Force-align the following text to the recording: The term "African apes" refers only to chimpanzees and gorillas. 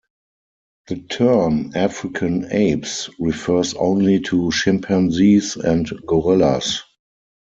The 0.87 0.97
term 0.97 1.73
"African 1.75 2.51
apes" 2.51 3.07
refers 3.19 3.75
only 3.75 4.19
to 4.21 4.51
chimpanzees 4.51 5.57
and 5.57 5.87
gorillas. 6.07 6.81